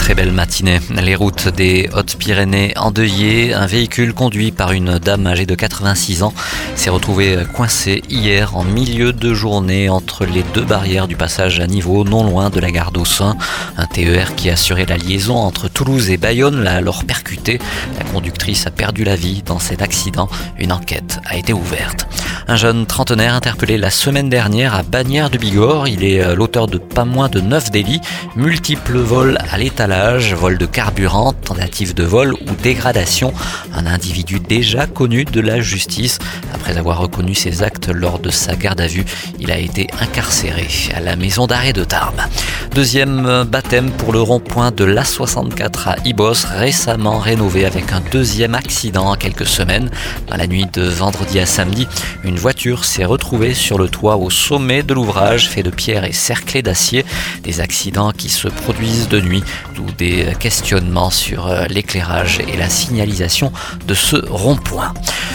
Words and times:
Très 0.00 0.14
belle 0.14 0.32
matinée. 0.32 0.80
Les 0.90 1.14
routes 1.14 1.48
des 1.48 1.88
Hautes-Pyrénées 1.94 2.76
endeuillées. 2.76 3.54
Un 3.54 3.66
véhicule 3.66 4.12
conduit 4.12 4.50
par 4.50 4.72
une 4.72 4.98
dame 4.98 5.26
âgée 5.26 5.46
de 5.46 5.54
86 5.54 6.22
ans 6.22 6.34
s'est 6.74 6.90
retrouvé 6.90 7.38
coincé 7.54 8.02
hier 8.08 8.56
en 8.56 8.64
milieu 8.64 9.12
de 9.12 9.34
journée 9.34 9.88
entre 9.88 10.24
les 10.24 10.42
deux 10.54 10.64
barrières 10.64 11.06
du 11.06 11.16
passage 11.16 11.60
à 11.60 11.66
niveau 11.66 12.02
non 12.04 12.24
loin 12.24 12.50
de 12.50 12.58
la 12.58 12.70
gare 12.70 12.90
d'Aussin. 12.90 13.36
Un 13.76 13.86
TER 13.86 14.34
qui 14.34 14.50
assurait 14.50 14.86
la 14.86 14.96
liaison 14.96 15.36
entre 15.36 15.68
Toulouse 15.68 16.10
et 16.10 16.16
Bayonne 16.16 16.62
l'a 16.62 16.74
alors 16.74 17.04
percuté. 17.04 17.60
La 17.98 18.04
conductrice 18.04 18.66
a 18.66 18.70
perdu 18.70 19.04
la 19.04 19.14
vie 19.14 19.42
dans 19.44 19.58
cet 19.58 19.82
accident. 19.82 20.28
Une 20.58 20.72
enquête 20.72 21.20
a 21.26 21.36
été 21.36 21.52
ouverte. 21.52 22.08
Un 22.48 22.56
jeune 22.56 22.86
trentenaire 22.86 23.34
interpellé 23.34 23.78
la 23.78 23.90
semaine 23.90 24.28
dernière 24.28 24.74
à 24.74 24.82
Bagnères 24.82 25.30
de 25.30 25.38
Bigorre. 25.38 25.88
Il 25.88 26.04
est 26.04 26.22
euh, 26.22 26.34
l'auteur 26.34 26.66
de 26.66 26.78
pas 26.78 27.04
moins 27.04 27.28
de 27.28 27.40
9 27.40 27.70
délits, 27.70 28.00
multiples 28.36 28.98
vols 28.98 29.38
à 29.50 29.58
l'étalage, 29.58 30.34
vol 30.34 30.58
de 30.58 30.66
carburant, 30.66 31.32
tentative 31.32 31.94
de 31.94 32.02
vol 32.02 32.34
ou 32.34 32.54
dégradation. 32.62 33.32
Un 33.72 33.86
individu 33.86 34.40
déjà 34.40 34.86
connu 34.86 35.24
de 35.24 35.40
la 35.40 35.60
justice. 35.60 36.18
Après 36.52 36.76
avoir 36.76 36.98
reconnu 36.98 37.34
ses 37.34 37.62
actes 37.62 37.88
lors 37.88 38.18
de 38.18 38.30
sa 38.30 38.56
garde 38.56 38.80
à 38.80 38.86
vue, 38.86 39.04
il 39.38 39.50
a 39.50 39.58
été 39.58 39.88
incarcéré 40.00 40.66
à 40.94 41.00
la 41.00 41.16
maison 41.16 41.46
d'arrêt 41.46 41.72
de 41.72 41.84
Tarbes. 41.84 42.22
Deuxième 42.74 43.44
baptême 43.48 43.90
pour 43.90 44.12
le 44.12 44.20
rond-point 44.20 44.70
de 44.70 44.84
l'A64 44.84 45.88
à 45.88 45.96
Ibos, 46.04 46.46
récemment 46.54 47.18
rénové 47.18 47.66
avec 47.66 47.92
un 47.92 48.00
deuxième 48.12 48.54
accident 48.54 49.10
en 49.10 49.16
quelques 49.16 49.46
semaines. 49.46 49.90
Dans 50.28 50.36
la 50.36 50.46
nuit 50.46 50.66
de 50.72 50.82
vendredi 50.82 51.40
à 51.40 51.46
samedi, 51.46 51.88
une 52.22 52.36
voiture 52.36 52.84
s'est 52.84 53.04
retrouvée 53.04 53.54
sur 53.54 53.76
le 53.76 53.88
toit 53.88 54.16
au 54.16 54.30
sommet 54.30 54.84
de 54.84 54.94
l'ouvrage 54.94 55.48
fait 55.48 55.64
de 55.64 55.70
pierre 55.70 56.04
et 56.04 56.12
cerclé 56.12 56.62
d'acier. 56.62 57.04
Des 57.42 57.60
accidents 57.60 58.12
qui 58.12 58.28
se 58.28 58.46
produisent 58.46 59.08
de 59.08 59.20
nuit, 59.20 59.42
d'où 59.74 59.86
des 59.98 60.28
questionnements 60.38 61.10
sur 61.10 61.48
euh, 61.48 61.64
l'éclairage 61.68 62.38
et 62.46 62.56
la 62.56 62.68
signalisation 62.68 63.52
de 63.88 63.94
ce 63.94 64.16
rond-point. 64.16 64.94